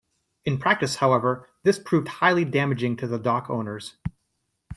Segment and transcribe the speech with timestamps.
[0.45, 3.97] In practice, however, this proved highly damaging to the dock owners.